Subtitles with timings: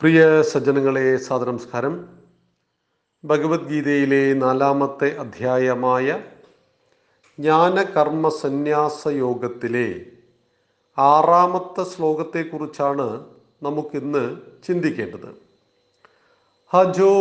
[0.00, 2.08] പ്രിയ സജ്ജനങ്ങളെ സാദനമസ്കാരം
[3.24, 6.20] ഭഗവത്ഗീതയിലെ നാലാമത്തെ അധ്യായമായ
[7.38, 10.06] ജ്ഞാനകർമ്മ സന്യാസ യോഗത്തിലെ
[10.98, 13.26] ആറാമത്തെ ശ്ലോകത്തെക്കുറിച്ചാണ്
[13.62, 14.36] നമുക്കിന്ന്
[14.66, 15.30] ചിന്തിക്കേണ്ടത്.
[16.72, 17.14] ഹജോ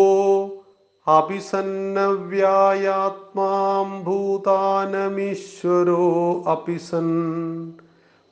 [1.07, 6.03] അഭിസന്നവ്യായാത്മാംഭൂതാനമീശ്വരോ ഭൂതാനമീശ്വരോ
[6.55, 7.09] അപിസൻ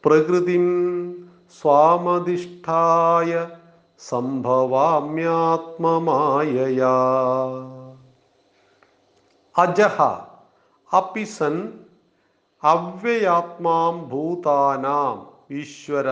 [0.03, 0.67] പ്രകൃതിം
[1.61, 3.60] സ്വാമധിഷ്ഠായ
[4.09, 6.97] സംഭവാമ്യാത്മമായയാ.
[9.57, 10.01] അജഹ
[10.93, 11.79] അപിസൻ
[12.63, 16.09] അവ്യയാത്മാം ഭൂതാനാം ഈശ്വര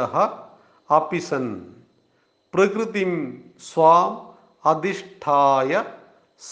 [0.95, 1.73] അപിസൻ.
[2.53, 4.33] പ്രകൃതിം സ്വാം
[4.65, 5.83] അധിഷ്ഠായ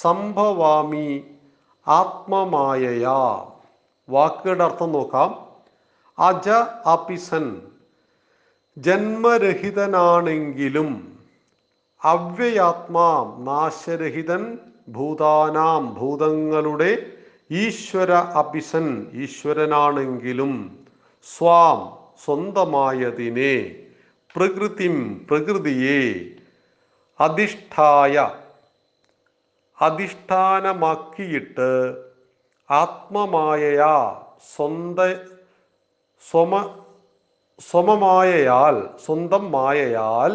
[0.01, 1.23] സംഭവാമി
[1.87, 3.45] ആത്മമായയാ.
[4.09, 5.45] വാക്കുകളുടെ അർത്ഥം നോക്കാം.
[6.19, 6.49] അജ
[6.85, 7.61] അപിസൻ.
[8.77, 11.16] ജന്മരഹിതനാണെങ്കിലും
[12.01, 14.43] അവ്യയാത്മാം നാശരഹിതൻ
[14.87, 16.91] ഭൂതാനാം ഭൂതങ്ങളുടെ
[17.57, 18.87] ഈശ്വര അപിസൻ
[19.23, 20.53] ഈശ്വരനാണെങ്കിലും
[21.27, 21.79] സ്വാം
[22.23, 23.55] സ്വന്തമായതിനെ
[24.35, 24.95] പ്രകൃതിം
[25.29, 26.01] പ്രകൃതിയെ
[27.19, 28.15] അധിഷ്ഠായ
[29.77, 31.69] അധിഷ്ഠാനമാക്കിയിട്ട്
[32.69, 33.95] ആത്മമായയാ
[34.49, 34.99] സ്വന്ത
[36.25, 36.53] സ്വമ
[37.59, 38.75] സ്വമമായയാൽ
[39.05, 40.33] സ്വന്തം മായയാൽ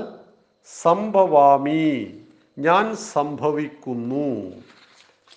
[0.66, 2.14] സംഭവാമി.
[2.58, 4.52] ഞാൻ സംഭവിക്കുന്നു.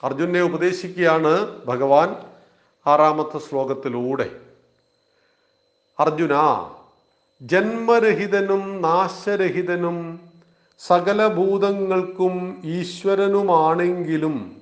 [0.04, 2.16] അർജുനെ ഉപദേശിക്കുകയാണ് ഭഗവാൻ
[2.88, 4.30] ആറാമത്തെ ശ്ലോകത്തിലൂടെ.
[6.00, 6.34] അർജുന
[7.42, 10.20] ജന്മരഹിതനും നാശരഹിതനും
[10.80, 14.62] സകല ഭൂതങ്ങൾക്കും ഈശ്വരനുമാണെങ്കിലും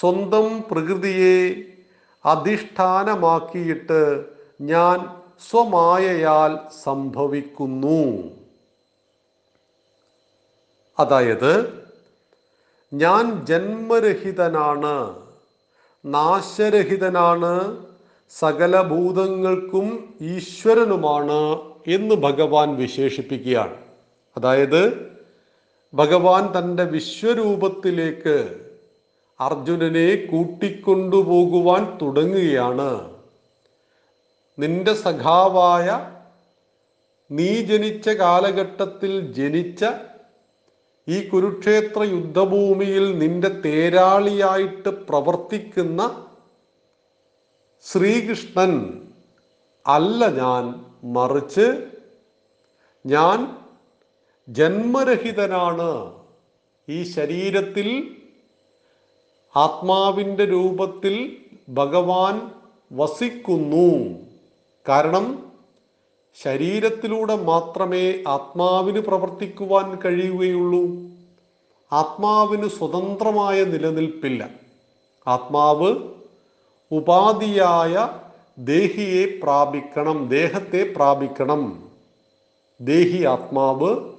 [0.00, 1.54] സ്വന്തം പ്രകൃതിയെ
[2.24, 4.24] അധിഷ്ഠാനമാക്കിയിട്ട്
[4.60, 5.16] ഞാൻ
[5.50, 8.22] സ്വമായയാൽ സംഭവിക്കുന്നു.
[10.98, 11.82] അതായത്
[12.92, 15.16] ഞാൻ ജന്മരഹിതനാണ്
[16.04, 17.86] നാശരഹിതനാണ്
[18.30, 23.76] സകല ഭൂതങ്ങൾക്കും ഈശ്വരനുമാണ് എന്ന് ഭഗവാൻ വിശേഷിപ്പിക്കുകയാണ്.
[24.36, 25.12] അതായത്
[25.94, 28.60] ഭഗവാൻ തന്റെ വിശ്വരൂപത്തിലേക്ക്
[29.40, 33.18] അർജുനനെ കൂട്ടിക്കൊണ്ടുപോകുവാൻ തുടങ്ങുകയാണ്.
[34.58, 36.16] നിന്റെ സഖാവായ
[37.30, 39.84] നീ ജനിച്ച കാലഘട്ടത്തിൽ ജനിച്ച
[41.08, 46.26] ഈ കുരുക്ഷേത്ര യുദ്ധഭൂമിയിൽ നിന്റെ തേരാളിയായിട്ട് പ്രവർത്തിക്കുന്ന
[47.82, 49.02] ശ്രീകൃഷ്ണൻ
[49.86, 51.88] അല്ല ഞാൻ മറിച്ച്
[53.06, 53.56] ഞാൻ
[54.48, 56.12] ജന്മരഹിതനാണ്.
[56.88, 58.18] ഈ ശരീരത്തിൽ
[59.56, 61.36] ആത്മാവിന്റെ രൂപത്തിൽ
[61.68, 62.50] ഭഗവാൻ
[62.92, 64.20] വസിക്കുന്നു.
[64.88, 65.51] കാരണം
[66.34, 70.84] ശരീരത്തിലൂടെ മാത്രമേ ആത്മാവിന് പ്രവർത്തിക്കുവാൻ കഴിയുകയുള്ളൂ.
[71.92, 74.50] ആത്മാവിന് സ്വതന്ത്രമായ നിലനിൽപ്പില്ല.
[75.26, 75.96] ആത്മാവ്
[76.92, 78.08] ഉപാധിയായ
[78.58, 81.90] ദേഹിയെ പ്രാപിക്കണം ദേഹത്തെ പ്രാപിക്കണം.
[82.80, 84.12] ദേഹി ആത്മാവ്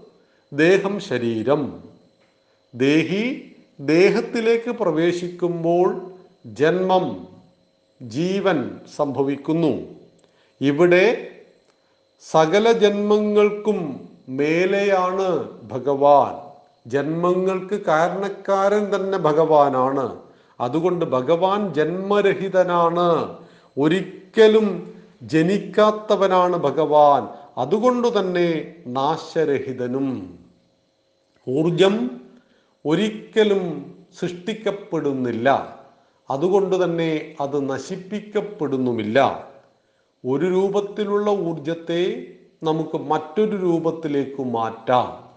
[0.54, 1.84] ദേഹം ശരീരം.
[2.76, 6.12] ദേഹി ദേഹത്തിലേക്ക് പ്രവേശിക്കുമ്പോൾ
[6.46, 7.28] ജന്മം
[8.02, 9.82] ജീവൻ സംഭവിക്കുന്നു.
[10.62, 11.33] ഇവിടെ
[12.20, 16.54] സകല ജന്മങ്ങൾക്കും മേലെയാണ് ഭഗവാൻ.
[16.90, 20.18] ജന്മങ്ങൾക്ക് കാരണക്കാരൻ തന്നെ ഭഗവാനാണ്.
[20.62, 23.38] അതുകൊണ്ട് ഭഗവാൻ ജന്മരഹിതനാണ്.
[23.78, 24.94] ഒരിക്കലും
[25.24, 27.28] ജനിക്കാത്തവനാണ് ഭഗവാൻ.
[27.58, 30.40] അതുകൊണ്ട് തന്നെ നാശരഹിതനും.
[31.50, 32.10] ഊർജം
[32.86, 35.80] ഒരിക്കലും സൃഷ്ടിക്കപ്പെടുന്നില്ല.
[36.30, 39.48] അതുകൊണ്ട് തന്നെ അത് നശിപ്പിക്കപ്പെടുന്നുമില്ല.
[40.26, 42.28] ഒരു രൂപത്തിലുള്ള ഊർജത്തെ
[42.64, 45.30] നമുക്ക് മറ്റൊരു രൂപത്തിലേക്ക് മാറ്റാം.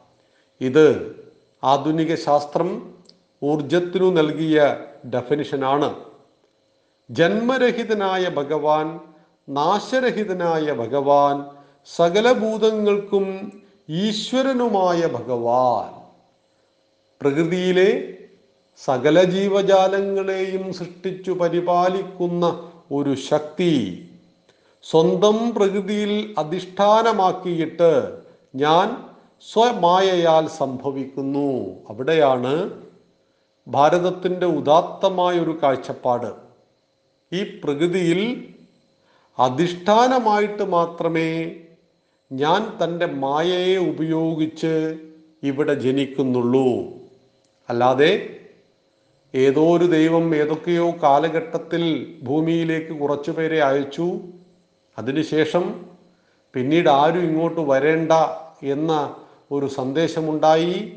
[0.61, 1.17] ഇത്
[1.65, 2.95] ആധുനിക ശാസ്ത്രം
[3.45, 4.77] ഊർജത്തിനു നൽകിയ
[5.11, 5.95] ഡെഫിനിഷനാണ്
[7.11, 9.01] ജന്മരഹിതനായ ഭഗവാൻ
[9.49, 11.45] നാശരഹിതനായ ഭഗവാൻ
[11.87, 13.53] സകലഭൂതങ്ങൾക്കും
[13.89, 15.91] ഈശ്വരനുമായ ഭഗവാൻ.
[17.21, 18.19] പ്രകൃതിയിലെ
[18.77, 24.03] സകല ജീവജാലങ്ങളെയും സൃഷ്ടിച്ചു പരിപാലിക്കുന്ന ഒരു ശക്തി
[24.91, 28.18] സ്വന്തം പ്രകൃതിയിൽ അധിഷ്ഠാനമാക്കിയിട്ട്
[28.54, 29.04] ഞാൻ
[29.53, 31.65] സ്വമായയാൽ സംഭവിക്കുന്നു.
[31.88, 32.71] അവിടെയാണ്
[33.68, 36.33] ഭാരതത്തിന്റെ ഉദാത്തമായ ഒരു കാഴ്ചപ്പാട്.
[37.33, 38.48] ഈ പ്രകൃതിയിൽ
[39.38, 41.56] അധിഷ്ഠാനമായിട്ട് മാത്രമേ
[42.33, 44.98] ഞാൻ തന്റെ മായയെ ഉപയോഗിച്ച്
[45.42, 46.68] ഇവിടെ ജനിക്കുന്നുള്ളൂ.
[47.68, 48.36] അല്ലാതെ
[49.34, 54.21] ഏതോ ഒരു ദൈവം ഏതൊക്കെയോ കാലഘട്ടത്തിൽ ഭൂമിയിലേക്ക് കുറച്ചുപേരെ അയച്ചു.
[54.98, 55.84] അതിനുശേഷം
[56.54, 58.13] പിന്നീട് ആരും ഇങ്ങോട്ട് വരേണ്ട
[58.63, 59.16] എന്ന
[59.53, 60.93] ഒരു സന്ദേശമുണ്ടായി.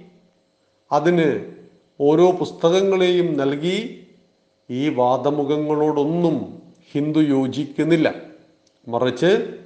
[0.91, 1.53] അതിന്
[1.99, 4.07] ഓരോ പുസ്തകങ്ങളെയും നൽകി.
[4.69, 6.61] ഈ വാദമുഖങ്ങളോടൊന്നും
[6.91, 8.15] ഹിന്ദു യോജിക്കുന്നില്ല.
[8.87, 9.59] മറിച്ച്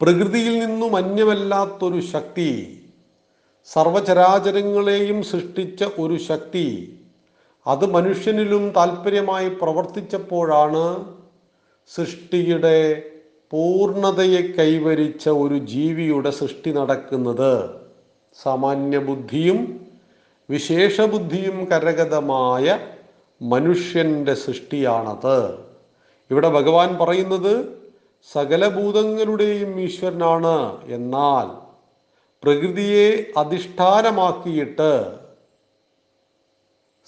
[0.00, 2.76] പ്രകൃതിയിൽ നിന്നും അന്യമല്ലാത്തൊരു ശക്തി
[3.64, 6.96] സർവചരാചരങ്ങളെയും സൃഷ്ടിച്ച ഒരു ശക്തി
[7.66, 10.84] അത് മനുഷ്യനിലും താല്പര്യമായി പ്രവർത്തിച്ചപ്പോഴാണ്
[11.94, 13.02] സൃഷ്ടിയുടെ
[13.50, 17.80] പൂർണതയെ കൈവരിച്ച ഒരു ജീവിയുടെ സൃഷ്ടി നടക്കുന്നത്
[18.42, 19.88] സാമാന്യ ബുദ്ധിയും
[20.48, 22.78] വിശേഷബുദ്ധിയും കരഗതമായ
[23.42, 25.58] മനുഷ്യന്റെ സൃഷ്ടിയാണത്.
[26.30, 27.80] ഇവിടെ ഭഗവാൻ പറയുന്നത്
[28.32, 30.78] സകല ഭൂതങ്ങളുടെയും ഈശ്വരനാണ്.
[30.88, 31.46] എന്നാൽ
[32.42, 34.92] പ്രകൃതിയെ അധിഷ്ഠാനമാക്കിയിട്ട്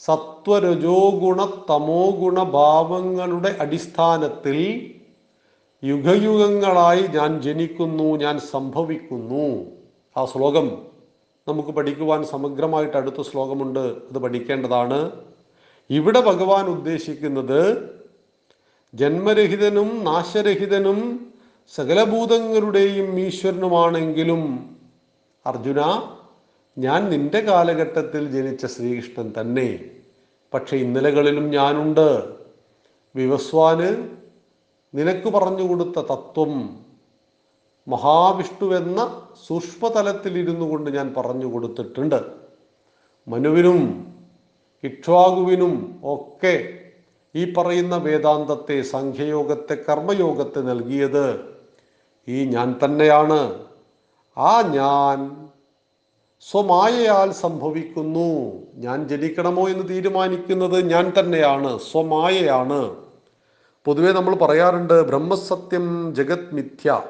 [0.05, 4.91] സത്വരജോ ഗുണ തമോ ഗുണ ഭാവങ്ങളുടെ അടിസ്ഥാനത്തിൽ
[5.85, 9.67] യുഗയുഗങ്ങളായി ഞാൻ ജനിക്കുന്നു ഞാൻ സംഭവിക്കുന്നു.
[10.17, 10.83] ആ ശ്ലോകം
[11.49, 13.79] നമുക്ക് പഠിക്കുവാൻ സമഗ്രമായിട്ട് അടുത്ത ശ്ലോകമുണ്ട്.
[13.79, 15.11] അത് പഠിക്കേണ്ടതാണ്.
[15.91, 17.91] ഇവിടെ ഭഗവാൻ ഉദ്ദേശിക്കുന്നത്
[18.95, 21.33] ജന്മരഹിതനും നാശരഹിതനും
[21.75, 24.77] സകലഭൂതങ്ങളുടെയും ഈശ്വരനുമാണെങ്കിലും
[25.47, 25.81] അർജുന
[26.77, 29.85] ഞാൻ നിന്റെ കാലഘട്ടത്തിൽ ജനിച്ച ശ്രീകൃഷ്ണൻ തന്നെ
[30.55, 32.37] പക്ഷെ ഇന്നലകളിലും ഞാനുണ്ട്.
[33.15, 34.09] വിവസ്വാന്
[34.95, 36.79] നിനക്ക് പറഞ്ഞു കൊടുത്ത തത്വം
[37.89, 42.25] മഹാവിഷ്ണുവെന്ന സൂക്ഷ്മതലത്തിൽ ഇരുന്നു കൊണ്ട് ഞാൻ പറഞ്ഞു കൊടുത്തിട്ടുണ്ട്.
[43.29, 43.81] മനുവിനും
[44.85, 46.81] ഇക്ഷ്വാകുവിനും ഒക്കെ
[47.35, 51.55] ഈ പറയുന്ന വേദാന്തത്തെ സംഖ്യയോഗത്തെ കർമ്മയോഗത്തെ നൽകിയത്
[52.29, 53.67] ഈ ഞാൻ തന്നെയാണ്.
[54.39, 55.49] ആ ഞാൻ
[56.51, 58.53] സ്വമായയാൽ സംഭവിക്കുന്നു.
[58.75, 61.79] ഞാൻ ജനിക്കണമോ എന്ന് തീരുമാനിക്കുന്നത് ഞാൻ തന്നെയാണ്.
[61.79, 62.97] സ്വമായയാണ്.
[63.85, 67.03] പൊതുവെ നമ്മൾ പറയാറുണ്ട് ബ്രഹ്മസത്യം ജഗത് മിഥ്യ.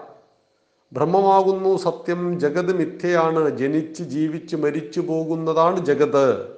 [0.93, 3.58] ബ്രഹ്മമാകുന്നു സത്യം ജഗത് മിഥ്യയാണ്.
[3.58, 6.56] ജനിച്ച് ജീവിച്ച് മരിച്ചു പോകുന്നതാണ് ജഗത്.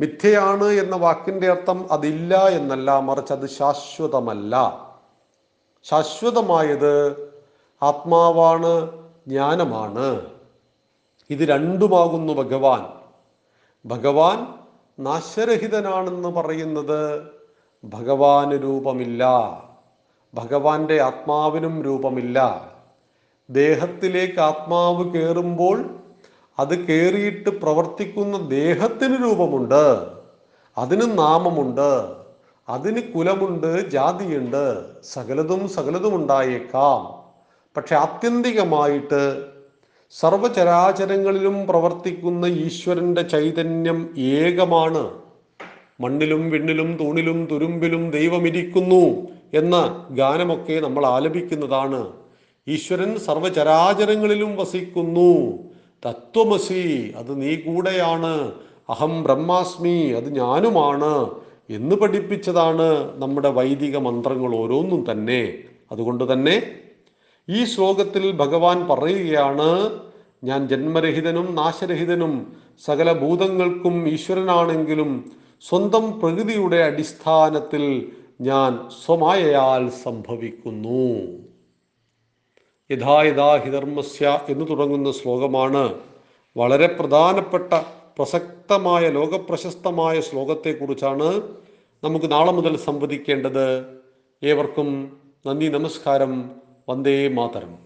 [0.00, 4.54] മിഥ്യയാണ് എന്ന വാക്കിന്റെ അർത്ഥം അതില്ല എന്നല്ല മറിച്ച് അത് ശാശ്വതമല്ല.
[5.84, 7.12] ശാശ്വതമായത്
[7.82, 8.90] ആത്മാവാണ്
[9.28, 10.35] ജ്ഞാനമാണ്.
[11.30, 12.86] ഇത് രണ്ടുമാകുന്നു ഭഗവാൻ.
[13.86, 14.46] ഭഗവാൻ
[15.04, 17.22] നാശരഹിതനാണെന്ന് പറയുന്നത്
[17.84, 19.24] ഭഗവാന് രൂപമില്ല.
[20.34, 22.68] ഭഗവാന്റെ ആത്മാവിനും രൂപമില്ല.
[23.50, 25.98] ദേഹത്തിലേക്ക് ആത്മാവ് കയറുമ്പോൾ
[26.58, 30.06] അത് കയറിയിട്ട് പ്രവർത്തിക്കുന്ന ദേഹത്തിന് രൂപമുണ്ട്.
[30.78, 32.14] അതിന് നാമമുണ്ട്.
[32.68, 35.02] അതിന് കുലമുണ്ട് ജാതിയുണ്ട്.
[35.02, 37.26] സകലതും സകലതും ഉണ്ടായേക്കാം.
[37.76, 39.55] പക്ഷെ ആത്യന്തികമായിട്ട്
[40.10, 45.10] സർവചരാചരങ്ങളിലും പ്രവർത്തിക്കുന്ന ഈശ്വരന്റെ ചൈതന്യം ഏകമാണ്.
[46.00, 52.12] മണ്ണിലും വിണ്ണിലും തൂണിലും തുരുമ്പിലും ദൈവമിരിക്കുന്നു എന്ന ഗാനമൊക്കെ നമ്മൾ ആലപിക്കുന്നതാണ്.
[52.68, 55.58] ഈശ്വരൻ സർവചരാചരങ്ങളിലും വസിക്കുന്നു.
[56.06, 58.52] തത്വമസി അത് നീ കൂടെയാണ്.
[58.88, 61.30] അഹം ബ്രഹ്മാസ്മി അത് ഞാനുമാണ്
[61.70, 65.54] എന്ന് പഠിപ്പിച്ചതാണ് നമ്മുടെ വൈദിക മന്ത്രങ്ങൾ ഓരോന്നും തന്നെ.
[65.92, 66.62] അതുകൊണ്ട് തന്നെ
[67.48, 70.00] ഈ ശ്ലോകത്തിൽ ഭഗവാൻ പറയുകയാണ്
[70.44, 81.04] ഞാൻ ജന്മരഹിതനും നാശരഹിതനും സകല ഭൂതങ്ങൾക്കും ഈശ്വരനാണെങ്കിലും സ്വന്തം പ്രകൃതിയുടെ അടിസ്ഥാനത്തിൽ ഞാൻ സ്വമായയാൽ സംഭവിക്കുന്നു.
[82.90, 85.94] യഥാ യഥാ ഹിധർമ്മസ്യ എന്ന് തുടങ്ങുന്ന ശ്ലോകമാണ്
[86.56, 87.72] വളരെ പ്രധാനപ്പെട്ട
[88.18, 91.42] പ്രസക്തമായ ലോകപ്രശസ്തമായ ശ്ലോകത്തെക്കുറിച്ചാണ്
[92.04, 93.86] നമുക്ക് നാളെ മുതൽ സംവദിക്കേണ്ടത്.
[94.42, 96.65] ഏവർക്കും നന്ദി നമസ്കാരം.
[96.88, 97.85] വന്ദേ മാതരം.